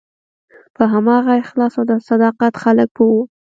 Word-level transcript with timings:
په 0.75 0.83
همدغه 0.93 1.33
اخلاص 1.43 1.73
او 1.79 1.99
صداقت 2.09 2.53
خلک 2.63 2.89
پوه 2.95 3.11
وو. 3.15 3.23